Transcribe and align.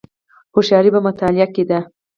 هوښیاري 0.53 0.89
په 0.93 0.99
مطالعې 1.07 1.47
کې 1.53 1.63
ده 1.69 1.79